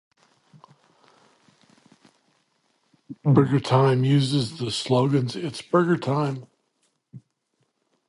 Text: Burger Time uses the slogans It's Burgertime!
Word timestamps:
Burger 3.23 3.59
Time 3.59 4.03
uses 4.03 4.57
the 4.57 4.71
slogans 4.71 5.35
It's 5.35 5.61
Burgertime! 5.61 6.47